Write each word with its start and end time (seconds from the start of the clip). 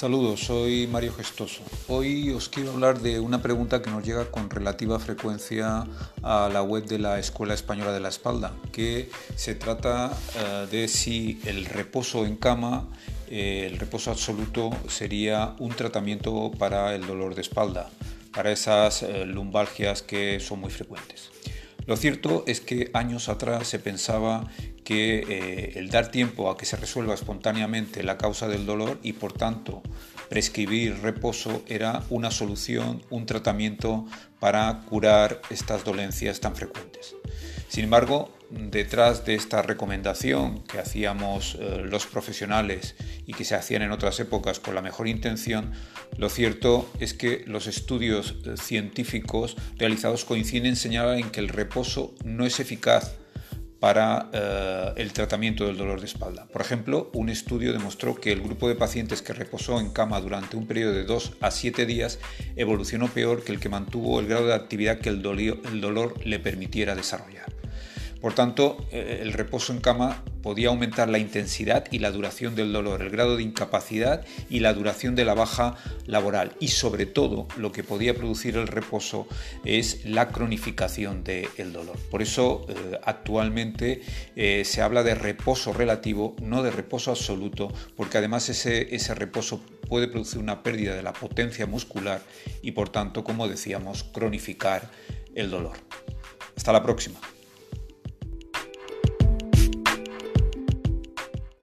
Saludos, 0.00 0.40
soy 0.40 0.86
Mario 0.86 1.12
Gestoso. 1.12 1.60
Hoy 1.86 2.30
os 2.30 2.48
quiero 2.48 2.70
hablar 2.70 3.00
de 3.00 3.20
una 3.20 3.42
pregunta 3.42 3.82
que 3.82 3.90
nos 3.90 4.02
llega 4.02 4.30
con 4.30 4.48
relativa 4.48 4.98
frecuencia 4.98 5.86
a 6.22 6.48
la 6.50 6.62
web 6.62 6.86
de 6.86 6.98
la 6.98 7.18
Escuela 7.18 7.52
Española 7.52 7.92
de 7.92 8.00
la 8.00 8.08
Espalda, 8.08 8.54
que 8.72 9.10
se 9.36 9.54
trata 9.54 10.10
eh, 10.36 10.66
de 10.70 10.88
si 10.88 11.38
el 11.44 11.66
reposo 11.66 12.24
en 12.24 12.36
cama, 12.36 12.88
eh, 13.28 13.68
el 13.70 13.78
reposo 13.78 14.10
absoluto, 14.10 14.70
sería 14.88 15.54
un 15.58 15.74
tratamiento 15.74 16.50
para 16.58 16.94
el 16.94 17.06
dolor 17.06 17.34
de 17.34 17.42
espalda, 17.42 17.90
para 18.32 18.52
esas 18.52 19.02
eh, 19.02 19.26
lumbalgias 19.26 20.00
que 20.00 20.40
son 20.40 20.60
muy 20.60 20.70
frecuentes. 20.70 21.28
Lo 21.86 21.96
cierto 21.96 22.44
es 22.46 22.60
que 22.60 22.90
años 22.94 23.28
atrás 23.28 23.68
se 23.68 23.78
pensaba 23.78 24.48
que 24.84 25.24
eh, 25.28 25.72
el 25.76 25.90
dar 25.90 26.10
tiempo 26.10 26.50
a 26.50 26.56
que 26.56 26.66
se 26.66 26.76
resuelva 26.76 27.14
espontáneamente 27.14 28.02
la 28.02 28.18
causa 28.18 28.48
del 28.48 28.66
dolor 28.66 28.98
y 29.02 29.12
por 29.12 29.32
tanto 29.32 29.82
prescribir 30.28 31.00
reposo 31.02 31.62
era 31.66 32.04
una 32.10 32.30
solución, 32.30 33.02
un 33.10 33.26
tratamiento 33.26 34.06
para 34.38 34.82
curar 34.88 35.40
estas 35.50 35.84
dolencias 35.84 36.40
tan 36.40 36.54
frecuentes. 36.54 37.14
Sin 37.70 37.84
embargo, 37.84 38.32
detrás 38.50 39.24
de 39.24 39.36
esta 39.36 39.62
recomendación 39.62 40.64
que 40.64 40.80
hacíamos 40.80 41.56
eh, 41.60 41.82
los 41.88 42.04
profesionales 42.04 42.96
y 43.28 43.32
que 43.32 43.44
se 43.44 43.54
hacían 43.54 43.82
en 43.82 43.92
otras 43.92 44.18
épocas 44.18 44.58
con 44.58 44.74
la 44.74 44.82
mejor 44.82 45.06
intención, 45.06 45.70
lo 46.18 46.28
cierto 46.30 46.90
es 46.98 47.14
que 47.14 47.44
los 47.46 47.68
estudios 47.68 48.34
eh, 48.44 48.56
científicos 48.56 49.56
realizados 49.76 50.24
coinciden 50.24 50.66
en 50.66 50.74
señalar 50.74 51.18
en 51.18 51.30
que 51.30 51.38
el 51.38 51.48
reposo 51.48 52.12
no 52.24 52.44
es 52.44 52.58
eficaz 52.58 53.14
para 53.78 54.28
eh, 54.32 54.92
el 54.96 55.12
tratamiento 55.12 55.68
del 55.68 55.76
dolor 55.76 56.00
de 56.00 56.06
espalda. 56.06 56.48
Por 56.52 56.62
ejemplo, 56.62 57.08
un 57.14 57.28
estudio 57.28 57.72
demostró 57.72 58.16
que 58.16 58.32
el 58.32 58.42
grupo 58.42 58.66
de 58.68 58.74
pacientes 58.74 59.22
que 59.22 59.32
reposó 59.32 59.78
en 59.78 59.90
cama 59.90 60.20
durante 60.20 60.56
un 60.56 60.66
periodo 60.66 60.92
de 60.92 61.04
2 61.04 61.34
a 61.40 61.52
7 61.52 61.86
días 61.86 62.18
evolucionó 62.56 63.06
peor 63.06 63.44
que 63.44 63.52
el 63.52 63.60
que 63.60 63.68
mantuvo 63.68 64.18
el 64.18 64.26
grado 64.26 64.48
de 64.48 64.54
actividad 64.54 64.98
que 64.98 65.08
el 65.08 65.22
dolor 65.22 66.26
le 66.26 66.40
permitiera 66.40 66.96
desarrollar. 66.96 67.59
Por 68.20 68.34
tanto, 68.34 68.76
eh, 68.92 69.20
el 69.22 69.32
reposo 69.32 69.72
en 69.72 69.80
cama 69.80 70.22
podía 70.42 70.68
aumentar 70.68 71.08
la 71.08 71.18
intensidad 71.18 71.86
y 71.90 72.00
la 72.00 72.10
duración 72.10 72.54
del 72.54 72.72
dolor, 72.72 73.02
el 73.02 73.10
grado 73.10 73.36
de 73.36 73.42
incapacidad 73.42 74.26
y 74.48 74.60
la 74.60 74.74
duración 74.74 75.14
de 75.14 75.24
la 75.24 75.34
baja 75.34 75.76
laboral. 76.06 76.54
Y 76.60 76.68
sobre 76.68 77.06
todo, 77.06 77.48
lo 77.56 77.72
que 77.72 77.82
podía 77.82 78.14
producir 78.14 78.56
el 78.56 78.66
reposo 78.66 79.26
es 79.64 80.04
la 80.04 80.28
cronificación 80.28 81.24
del 81.24 81.72
dolor. 81.72 81.96
Por 82.10 82.20
eso, 82.20 82.66
eh, 82.68 82.98
actualmente 83.04 84.02
eh, 84.36 84.64
se 84.64 84.82
habla 84.82 85.02
de 85.02 85.14
reposo 85.14 85.72
relativo, 85.72 86.36
no 86.42 86.62
de 86.62 86.70
reposo 86.70 87.10
absoluto, 87.10 87.72
porque 87.96 88.18
además 88.18 88.48
ese, 88.48 88.94
ese 88.94 89.14
reposo 89.14 89.62
puede 89.88 90.08
producir 90.08 90.40
una 90.40 90.62
pérdida 90.62 90.94
de 90.94 91.02
la 91.02 91.12
potencia 91.12 91.66
muscular 91.66 92.22
y, 92.62 92.72
por 92.72 92.90
tanto, 92.90 93.24
como 93.24 93.48
decíamos, 93.48 94.04
cronificar 94.04 94.90
el 95.34 95.50
dolor. 95.50 95.76
Hasta 96.56 96.72
la 96.72 96.82
próxima. 96.82 97.18